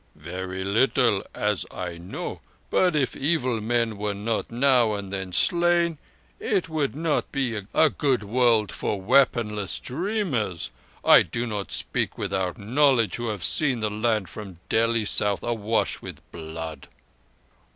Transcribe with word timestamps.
"Very 0.15 0.63
little—as 0.63 1.63
I 1.69 1.99
know; 1.99 2.41
but 2.71 2.95
if 2.95 3.15
evil 3.15 3.61
men 3.61 3.97
were 3.97 4.15
not 4.15 4.49
now 4.49 4.93
and 4.95 5.13
then 5.13 5.31
slain 5.31 5.99
it 6.39 6.67
would 6.67 6.95
not 6.95 7.31
be 7.31 7.61
a 7.75 7.89
good 7.91 8.23
world 8.23 8.71
for 8.71 8.99
weaponless 8.99 9.77
dreamers. 9.77 10.71
I 11.05 11.21
do 11.21 11.45
not 11.45 11.71
speak 11.71 12.17
without 12.17 12.57
knowledge 12.57 13.17
who 13.17 13.27
have 13.27 13.43
seen 13.43 13.81
the 13.81 13.91
land 13.91 14.27
from 14.27 14.59
Delhi 14.69 15.05
south 15.05 15.43
awash 15.43 16.01
with 16.01 16.23
blood." 16.31 16.87